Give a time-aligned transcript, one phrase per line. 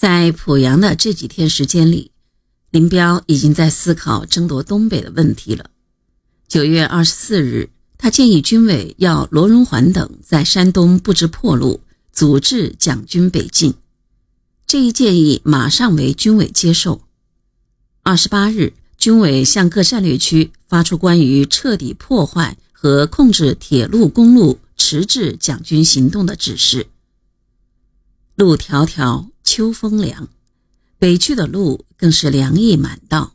[0.00, 2.10] 在濮阳的这几天时间里，
[2.70, 5.68] 林彪已经在思考争夺东北的问题了。
[6.48, 7.68] 九月二十四日，
[7.98, 13.74] 他建议军委要罗荣桓等在山东布置破路，阻止蒋军北进。
[14.66, 17.02] 这一建议马上为军委接受。
[18.02, 26.86] 二十八日，军委向各战略区发出关于彻底破坏和控制铁路、公路，迟滞蒋军行动的指示。
[28.34, 29.26] 路迢迢。
[29.52, 30.28] 秋风凉，
[30.96, 33.34] 北去的路更是凉意满道。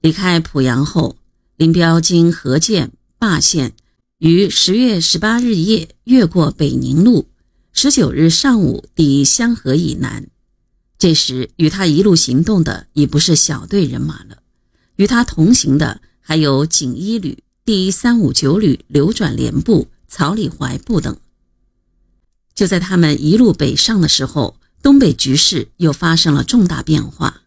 [0.00, 1.18] 离开濮阳后，
[1.56, 3.74] 林彪经河间、霸县，
[4.16, 7.28] 于十月十八日夜越过北宁路，
[7.74, 10.30] 十九日上午抵香河以南。
[10.96, 14.38] 这时，与他一路行动的已不是小队人马了，
[14.96, 21.14] 与他同行的还有锦衣旅、第三五九旅流转连部、草里怀部等。
[22.54, 24.56] 就在他们一路北上的时候。
[24.82, 27.42] 东北局势又发生了重大变化，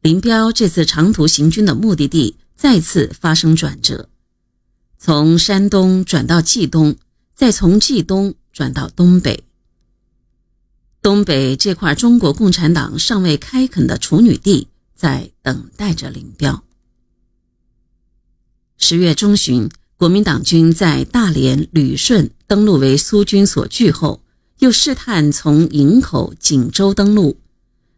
[0.00, 4.08] 林彪这次长途行军的目的地再次发生转折，
[4.96, 6.96] 从山东转到冀东，
[7.34, 9.42] 再从冀东转到东北。
[11.02, 16.62] 东北这块中国共产党尚未开垦的处女地，在等待着林彪。
[18.78, 24.22] 十月中旬，国民党军在大连、旅顺登陆为苏军所据后。
[24.58, 27.38] 又试探从营口、锦州登陆，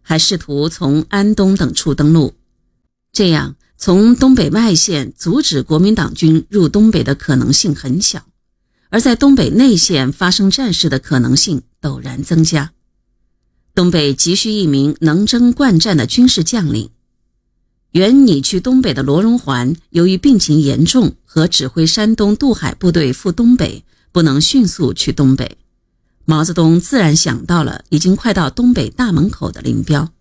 [0.02, 2.34] 还试图从安东等处登陆，
[3.12, 8.26] 这样从东北外线阻止国民党军入东北的可能性很小，
[8.90, 12.72] 而在东北内线发生战事的可能性陡然增加。
[13.74, 16.90] 东北急需一名能征惯战的军事将领。
[17.92, 25.56] 原拟去东北的罗荣桓，由于病情严重和指挥山东渡海部队赴东北，不能迅速去东北。
[26.30, 30.12] 毛泽东自然想到了已经快到东北大门口的林彪。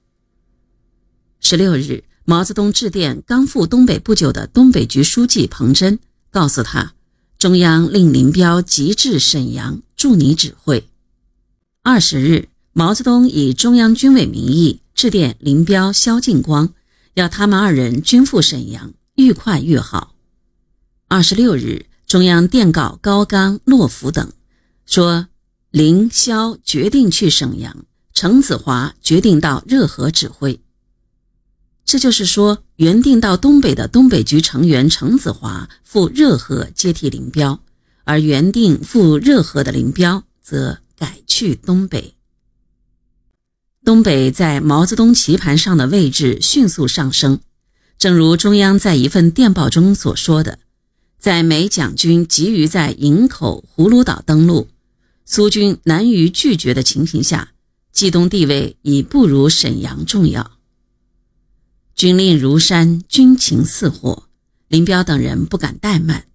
[1.41, 5.99] 十六日，毛泽东致电刚赴东北不久的东北局书记彭真，
[6.31, 6.93] 告诉他，
[7.37, 10.87] 中央令林彪急至沈阳，助你指挥。
[11.83, 16.73] 二十日，毛泽东以中央军委名义致电林彪、萧劲光，
[17.15, 20.15] 要他们二人均赴沈阳，愈快愈好。
[21.09, 24.31] 二十六日，中央电告高岗、洛甫等，
[24.85, 25.27] 说。
[25.77, 30.59] 林萧决定去沈阳，程子华决定到热河指挥。
[31.85, 37.59] 这就是说，原定到东北的东北局成员程子华赴热河接替林彪，
[38.05, 42.15] 而原定赴热河的林彪则改去东北。
[43.85, 47.39] 东北在毛泽东棋盘上的位置迅速上升，
[47.99, 50.57] 正如中央在一份电报中所说的，
[51.19, 54.69] 在美蒋军急于在营口、葫芦岛登陆。
[55.29, 57.51] 苏军难于拒绝的情形下，
[57.91, 60.51] 冀东地位已不如沈阳重要。
[61.93, 64.29] 军令如山，军情似火，
[64.69, 66.27] 林彪等人不敢怠慢。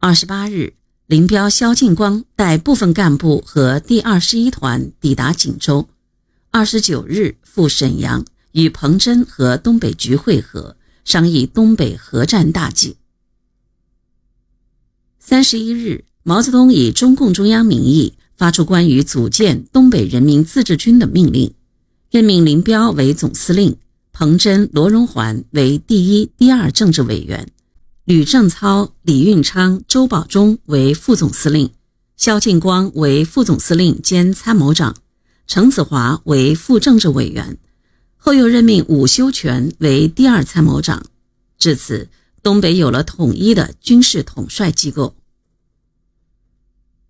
[0.00, 0.74] 二十八日，
[1.06, 5.88] 林彪、萧劲光带部分干部和第二十一团抵达锦州。
[6.50, 12.96] 二十九日赴沈阳，与彭真和东北局会合，商议东北合战大计。
[15.20, 16.06] 三十一日。
[16.28, 21.54] 毛泽东以中共中央名义发出关于组建东北人民自治军的命令，
[22.10, 23.78] 任命林彪为总司令，
[24.12, 27.48] 彭真、罗荣桓为第一、第二政治委员，
[28.04, 31.70] 吕正操、李运昌、周保中为副总司令，
[32.18, 34.94] 萧劲光为副总司令兼参谋长，
[35.46, 37.56] 程子华为副政治委员。
[38.18, 41.06] 后又任命伍修权为第二参谋长。
[41.56, 42.10] 至此，
[42.42, 45.14] 东北有了统一的军事统帅机构。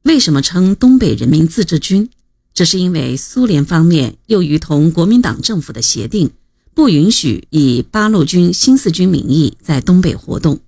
[0.02, 2.08] 为什么称东北人民自治军？
[2.54, 6.30] 这是因为苏联方面又于同国民党政府的协定，
[6.74, 10.60] 不允许以八路军新四军名义在东北活动。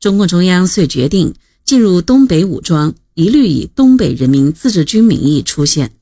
[0.00, 5.92] 中共中央遂决定进入东北武装，一律以东北人民自治军名义出现。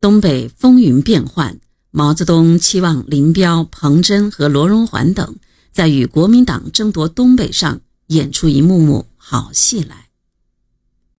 [0.00, 1.58] 东北风云变幻，
[1.90, 5.36] 毛泽东期望林彪、彭真和罗荣桓等
[5.72, 10.03] 在与国民党争夺东北上演出一幕幕好戏来。